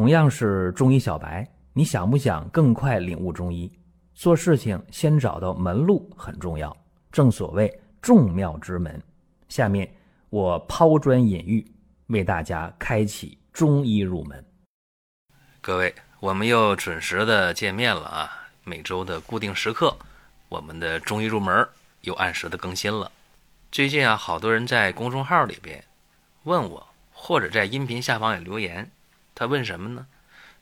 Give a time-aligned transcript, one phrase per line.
[0.00, 3.70] 同样是中医小白，你想不想更快领悟中医？
[4.14, 6.74] 做事情先找到门路很重要，
[7.12, 7.70] 正所谓
[8.00, 8.98] 众妙之门。
[9.50, 9.86] 下面
[10.30, 11.70] 我抛砖引玉，
[12.06, 14.42] 为大家开启中医入门。
[15.60, 18.48] 各位，我们又准时的见面了啊！
[18.64, 19.94] 每周的固定时刻，
[20.48, 21.68] 我们的中医入门
[22.00, 23.12] 又按时的更新了。
[23.70, 25.84] 最近啊，好多人在公众号里边
[26.44, 28.90] 问我，或者在音频下方也留言。
[29.34, 30.06] 他问什么呢？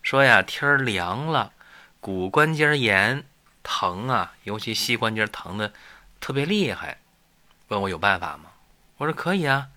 [0.02, 1.52] 说呀，天凉了，
[2.00, 3.24] 骨关节炎
[3.62, 5.72] 疼啊，尤其膝关节疼的
[6.20, 6.98] 特别厉害。
[7.68, 8.52] 问我有办法吗？
[8.96, 9.68] 我说可以啊，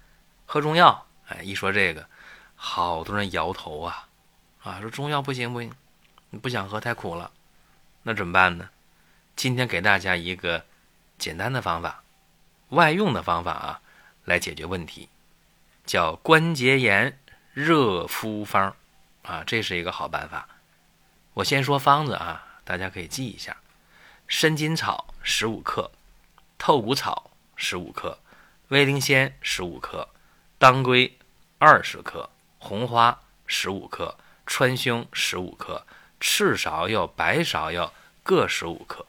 [0.46, 1.08] 喝中药。
[1.28, 2.08] 哎，一说这个，
[2.56, 4.08] 好多人摇头啊，
[4.64, 5.72] 啊，说中药不行不行，
[6.30, 7.32] 你不想喝太苦了，
[8.04, 8.70] 那怎么办呢？
[9.36, 10.66] 今天给大家一个
[11.18, 12.04] 简单的方法，
[12.70, 13.82] 外用的方法啊，
[14.26, 15.10] 来解决问题，
[15.86, 17.18] 叫关节炎
[17.54, 18.76] 热敷方。
[19.24, 20.48] 啊，这是一个好办法。
[21.34, 23.56] 我先说方子啊，大家可以记一下：
[24.28, 25.92] 生筋草十五克，
[26.58, 28.20] 透骨草十五克，
[28.70, 30.10] 威灵仙十五克，
[30.58, 31.18] 当归
[31.58, 35.86] 二十克，红花十五克，川芎十五克，
[36.20, 39.06] 赤芍药、白芍药各十五克，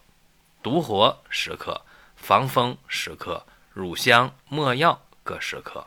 [0.63, 1.81] 独活十克，
[2.17, 5.87] 防风十克，乳香、没药各十克，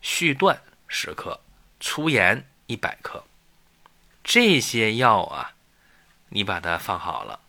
[0.00, 1.40] 续断十克，
[1.80, 3.22] 粗盐一百克。
[4.28, 5.54] 这些药啊，
[6.28, 7.40] 你把它放好了，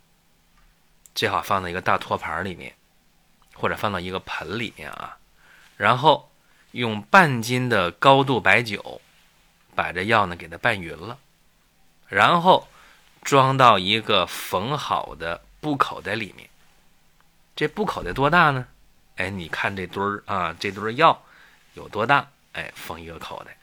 [1.13, 2.73] 最好放到一个大托盘里面，
[3.53, 5.17] 或者放到一个盆里面啊。
[5.75, 6.31] 然后
[6.71, 9.01] 用半斤的高度白酒
[9.75, 11.17] 把这药呢给它拌匀了，
[12.07, 12.69] 然后
[13.23, 16.49] 装到一个缝好的布口袋里面。
[17.57, 18.65] 这布口袋多大呢？
[19.17, 21.21] 哎，你看这堆儿啊，这堆药
[21.73, 22.29] 有多大？
[22.53, 23.57] 哎，缝一个口袋，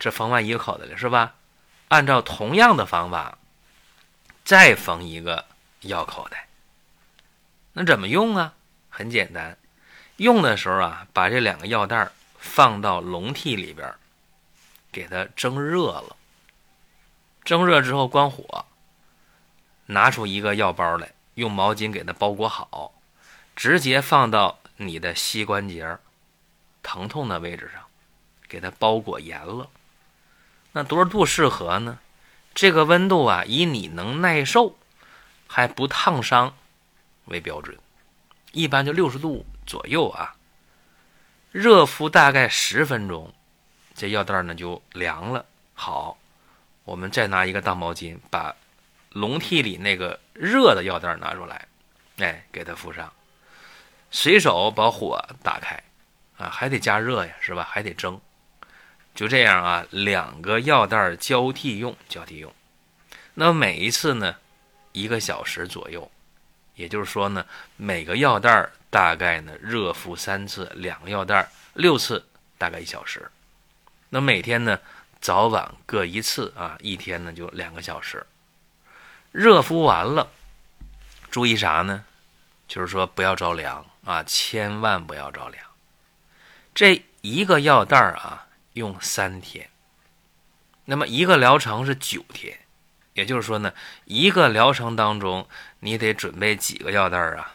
[0.00, 1.36] 这缝完一个口袋了是吧？
[1.88, 3.38] 按照同样的方法，
[4.44, 5.46] 再缝一个
[5.80, 6.46] 药口袋。
[7.72, 8.54] 那怎么用啊？
[8.88, 9.56] 很简单，
[10.16, 13.94] 用的时候啊，把这两个药袋放到笼屉里边，
[14.90, 16.16] 给它蒸热了。
[17.44, 18.66] 蒸热之后关火，
[19.86, 22.92] 拿出一个药包来，用毛巾给它包裹好，
[23.54, 25.98] 直接放到你的膝关节
[26.82, 27.82] 疼痛的位置上，
[28.48, 29.70] 给它包裹严了。
[30.78, 31.98] 那多少度适合呢？
[32.54, 34.78] 这个温度啊，以你能耐受
[35.48, 36.54] 还不烫伤
[37.24, 37.76] 为标准，
[38.52, 40.36] 一般就六十度左右啊。
[41.50, 43.34] 热敷大概十分钟，
[43.96, 45.44] 这药袋呢就凉了。
[45.74, 46.16] 好，
[46.84, 48.54] 我们再拿一个大毛巾，把
[49.10, 51.66] 笼屉里那个热的药袋拿出来，
[52.18, 53.12] 哎，给它敷上。
[54.12, 55.82] 随手把火打开，
[56.36, 57.66] 啊，还得加热呀，是吧？
[57.68, 58.20] 还得蒸。
[59.18, 62.54] 就这样啊，两个药袋交替用，交替用。
[63.34, 64.36] 那每一次呢，
[64.92, 66.08] 一个小时左右，
[66.76, 67.44] 也就是说呢，
[67.76, 72.24] 每个药袋大概呢热敷三次，两个药袋六次，
[72.58, 73.28] 大概一小时。
[74.10, 74.78] 那每天呢，
[75.20, 78.24] 早晚各一次啊，一天呢就两个小时。
[79.32, 80.30] 热敷完了，
[81.28, 82.04] 注意啥呢？
[82.68, 85.64] 就是说不要着凉啊，千万不要着凉。
[86.72, 88.44] 这一个药袋啊。
[88.78, 89.68] 用三天，
[90.86, 92.58] 那么一个疗程是九天，
[93.12, 93.74] 也就是说呢，
[94.06, 95.46] 一个疗程当中
[95.80, 97.54] 你得准备几个药袋啊？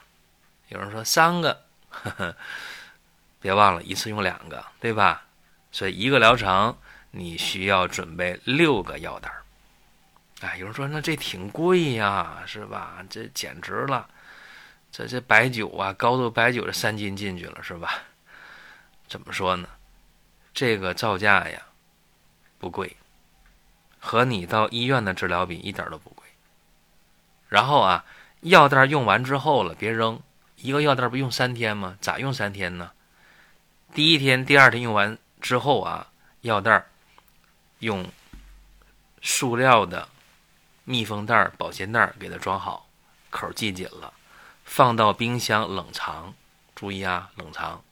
[0.68, 2.36] 有人说三个，呵呵，
[3.40, 5.26] 别忘了一次用两个，对吧？
[5.72, 6.78] 所以一个疗程
[7.12, 9.44] 你需要准备六个药袋儿。
[10.42, 13.04] 哎，有人说那这挺贵呀，是吧？
[13.10, 14.08] 这简直了，
[14.92, 18.04] 这这白酒啊，高度白酒这三斤进去了，是吧？
[19.08, 19.68] 怎么说呢？
[20.54, 21.64] 这个造价呀，
[22.60, 22.96] 不贵，
[24.00, 26.28] 和你到医院的治疗比一点都不贵。
[27.50, 28.06] 然后啊，
[28.42, 30.22] 药袋用完之后了，别扔。
[30.58, 31.98] 一个药袋不用三天吗？
[32.00, 32.92] 咋用三天呢？
[33.96, 36.86] 第一天、第二天用完之后啊，药袋
[37.80, 38.08] 用
[39.22, 40.08] 塑料的
[40.84, 42.88] 密封袋、保鲜袋给它装好，
[43.32, 44.14] 口系紧了，
[44.64, 46.34] 放到冰箱冷藏。
[46.76, 47.84] 注意啊，冷藏。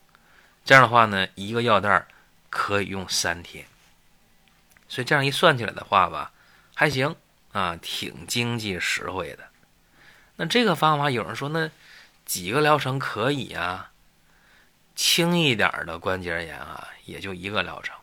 [0.63, 2.05] 这样的话呢，一个药袋。
[2.51, 3.65] 可以用三天，
[4.87, 6.31] 所以这样一算起来的话吧，
[6.75, 7.15] 还行
[7.53, 9.45] 啊，挺经济实惠的。
[10.35, 11.71] 那这个方法有人说，那
[12.25, 13.91] 几个疗程可以啊？
[14.93, 17.95] 轻一点的关节炎啊，也就一个疗程；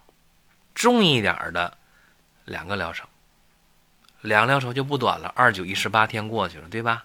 [0.75, 1.77] 重一点的
[2.47, 3.07] 两个疗程，
[4.23, 7.05] 两个疗程就不短了，二九一十八天过去了，对吧？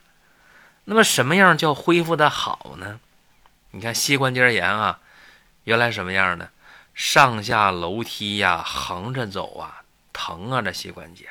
[0.85, 2.99] 那么什么样叫恢复的好呢？
[3.71, 5.01] 你看膝关节炎啊，
[5.65, 6.49] 原来什么样的？
[6.93, 11.27] 上下楼梯呀，横着走啊，疼啊，这膝关节。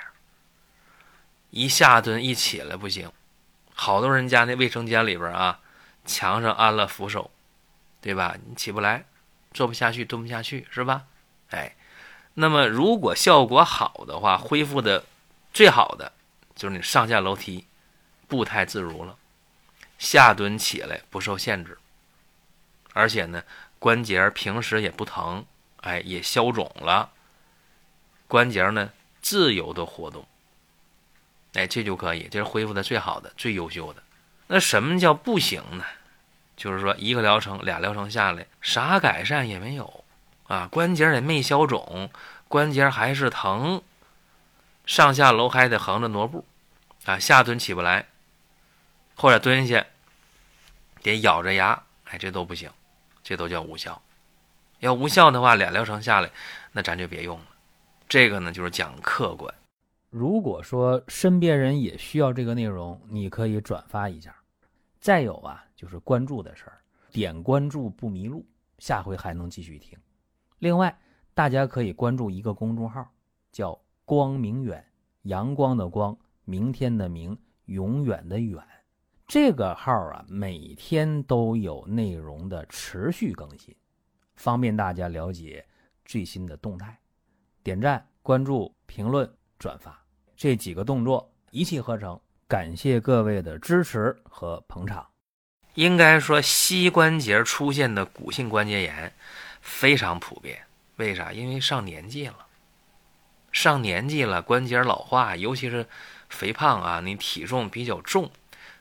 [1.50, 3.12] 一下蹲一起来不行，
[3.74, 5.60] 好多人家那卫生间里边啊，
[6.04, 7.30] 墙上安了扶手，
[8.00, 8.36] 对吧？
[8.46, 9.04] 你起不来，
[9.52, 11.04] 坐不下去，蹲不下去，是吧？
[11.50, 11.76] 哎，
[12.34, 15.04] 那么如果效果好的话，恢复的
[15.52, 16.12] 最好的
[16.56, 17.66] 就是你上下楼梯
[18.26, 19.16] 步态自如了，
[19.98, 21.78] 下蹲起来不受限制，
[22.94, 23.44] 而且呢，
[23.78, 25.44] 关节平时也不疼，
[25.82, 27.10] 哎，也消肿了，
[28.26, 28.90] 关节呢
[29.20, 30.26] 自由的活动。
[31.52, 34.02] 哎，这就可以，这是恢复的最好的、最优秀的。
[34.46, 35.84] 那什么叫不行呢？
[36.56, 40.04] 就是说，一个疗程、俩疗程下来，啥改善也没有
[40.46, 42.10] 啊，关节也没消肿，
[42.48, 43.82] 关节还是疼，
[44.86, 46.44] 上下楼还得横着挪步，
[47.04, 48.06] 啊，下蹲起不来，
[49.16, 49.84] 或者蹲下
[51.02, 52.70] 得咬着牙，哎，这都不行，
[53.24, 54.00] 这都叫无效。
[54.82, 56.28] 要无效的话，俩疗程下来，
[56.72, 57.46] 那咱就别用了。
[58.08, 59.54] 这个呢，就是讲客观。
[60.10, 64.34] 如果说身边人也需要这个内容，你可以转发一下。
[65.00, 66.80] 再有啊，就是关注的事儿，
[67.12, 68.44] 点关注不迷路，
[68.78, 69.96] 下回还能继续听。
[70.58, 70.98] 另外，
[71.32, 73.08] 大家可以关注一个公众号，
[73.52, 74.84] 叫“光明远”，
[75.22, 78.60] 阳光的光，明天的明，永远的远。
[79.28, 83.72] 这个号啊，每天都有内容的持续更新，
[84.36, 85.64] 方便大家了解
[86.04, 86.98] 最新的动态。
[87.62, 89.96] 点赞、关注、评论、转发。
[90.36, 95.06] 这几个动作一气呵成，感谢各位的支持和捧场。
[95.74, 99.14] 应该说，膝关节出现的骨性关节炎
[99.60, 100.62] 非常普遍。
[100.96, 101.32] 为啥？
[101.32, 102.46] 因为上年纪了，
[103.52, 105.86] 上年纪了，关节老化，尤其是
[106.28, 108.30] 肥胖啊，你体重比较重，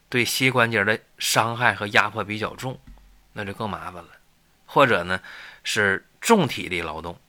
[0.10, 2.78] 对膝关节的伤害和压迫比较重，
[3.32, 4.10] 那就更麻烦了。
[4.72, 5.20] 或者呢，
[5.64, 7.20] 是重体力劳动。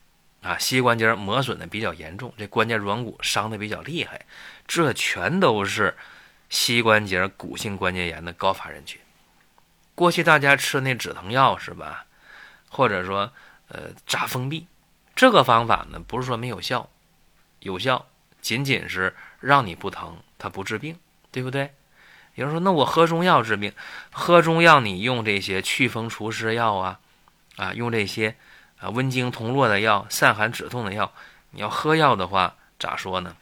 [0.42, 4.26] 啊，膝关节磨损的比较严重，这关节软骨伤的比较厉害，
[4.66, 5.96] 这全都是
[6.48, 9.00] 膝关节骨性关节炎的高发人群。
[9.94, 12.06] 过去大家吃那止疼药是吧？
[12.68, 13.32] 或者说，
[13.68, 14.66] 呃，扎封闭，
[15.14, 16.90] 这个方法呢，不是说没有效，
[17.60, 18.06] 有效，
[18.40, 20.98] 仅仅是让你不疼，它不治病，
[21.30, 21.72] 对不对？
[22.34, 23.72] 有人说，那我喝中药治病，
[24.10, 26.98] 喝中药你用这些祛风除湿药啊，
[27.56, 28.36] 啊，用这些。
[28.78, 31.12] 啊，温经通络的药，散寒止痛的药，
[31.52, 33.36] 你要喝药的话，咋说呢？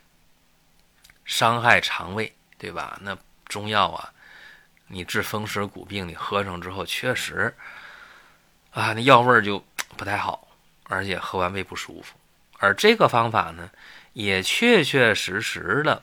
[1.24, 2.98] 伤害肠胃，对吧？
[3.00, 3.16] 那
[3.46, 4.12] 中药啊，
[4.88, 7.56] 你治风湿骨病，你喝上之后，确实
[8.72, 9.64] 啊，那药味就
[9.96, 10.46] 不太好，
[10.84, 12.18] 而且喝完胃不舒服。
[12.58, 13.70] 而这个方法呢，
[14.12, 16.02] 也确确实实的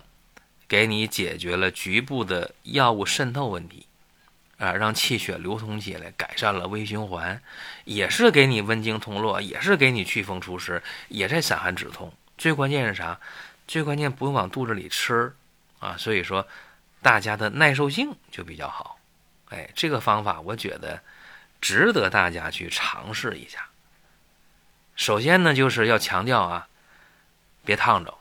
[0.67, 3.85] 给你解决了局部的药物渗透问题。
[4.57, 7.41] 啊，让气血流通起来，改善了微循环，
[7.85, 12.11] 也是给你温经通络，也是给你祛风除湿，也在散寒止痛。
[12.37, 13.19] 最关键是啥？
[13.67, 15.35] 最关键不用往肚子里吃
[15.79, 16.47] 啊，所以说
[17.01, 18.97] 大家的耐受性就比较好。
[19.49, 21.01] 哎，这个方法我觉得
[21.61, 23.67] 值得大家去尝试一下。
[24.95, 26.67] 首先呢，就是要强调啊，
[27.63, 28.17] 别烫着，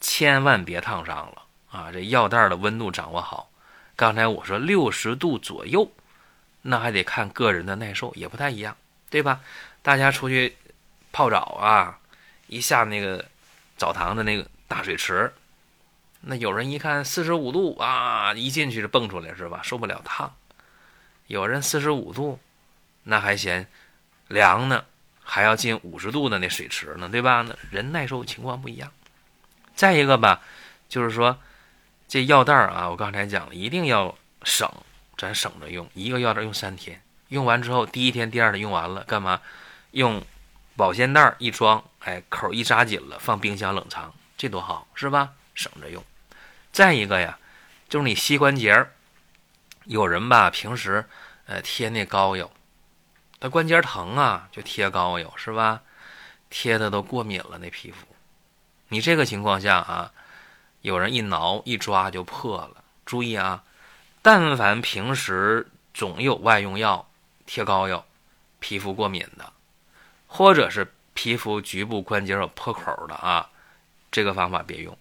[0.00, 1.90] 千万别烫伤了啊！
[1.92, 3.50] 这药袋的温度掌握好。
[3.96, 5.90] 刚才我说六十度左右，
[6.60, 8.76] 那还得看个人的耐受，也不太一样，
[9.08, 9.40] 对吧？
[9.80, 10.54] 大家出去
[11.12, 11.98] 泡澡啊，
[12.46, 13.24] 一下那个
[13.78, 15.32] 澡堂的那个大水池，
[16.20, 19.60] 那有人一看四十五度啊，一进去就蹦出来是吧？
[19.62, 20.36] 受不了烫。
[21.28, 22.38] 有人四十五度，
[23.04, 23.66] 那还嫌
[24.28, 24.84] 凉呢，
[25.22, 27.40] 还要进五十度的那水池呢，对吧？
[27.48, 28.92] 那人耐受情况不一样。
[29.74, 30.42] 再一个吧，
[30.86, 31.38] 就是说。
[32.08, 34.70] 这药袋儿啊，我刚才讲了，一定要省，
[35.16, 35.88] 咱省着用。
[35.92, 39.40] 一个药袋用三天，用完之后，第一天、第二天用完了，干嘛？
[39.90, 40.22] 用
[40.76, 45.32] 保鲜袋一装，哎，口一扎紧了，放冰箱冷藏，这多好，是吧？
[45.56, 46.00] 省着用。
[46.70, 47.38] 再一个呀，
[47.88, 48.92] 就是你膝关节儿，
[49.86, 51.04] 有人吧，平时
[51.46, 52.48] 呃贴那膏药，
[53.40, 55.82] 他关节疼啊，就贴膏药，是吧？
[56.50, 58.06] 贴的都过敏了，那皮肤。
[58.90, 60.12] 你这个情况下啊。
[60.86, 63.64] 有人一挠一抓就破了，注意啊！
[64.22, 67.08] 但凡平时总有外用药、
[67.44, 68.06] 贴膏药、
[68.60, 69.52] 皮肤过敏的，
[70.28, 73.50] 或者是皮肤局部关节有破口的啊，
[74.12, 74.96] 这个方法别用。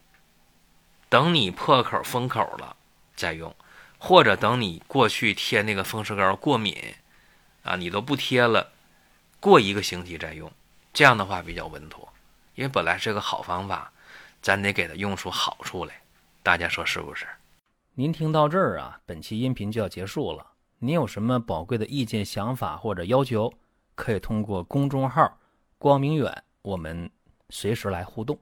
[1.08, 2.76] 等你破口封口了
[3.16, 3.56] 再用，
[4.00, 6.96] 或者等你过去贴那个风湿膏过敏
[7.62, 8.72] 啊，你都不贴了，
[9.40, 10.52] 过一个星期再用，
[10.92, 12.12] 这样的话比较稳妥，
[12.56, 13.92] 因为本来是个好方法。
[14.46, 16.00] 咱得给它用出好处来，
[16.44, 17.26] 大家说是不是？
[17.96, 20.46] 您听到这儿啊，本期音频就要结束了。
[20.78, 23.52] 您有什么宝贵的意见、想法或者要求，
[23.96, 25.36] 可以通过公众号
[25.80, 27.10] “光明远”，我们
[27.50, 28.38] 随时来互动。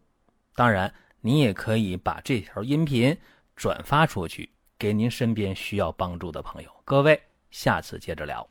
[0.55, 3.17] 当然，您也可以把这条音频
[3.55, 6.69] 转发出去，给您身边需要帮助的朋友。
[6.83, 7.17] 各位，
[7.49, 8.45] 下次接着聊。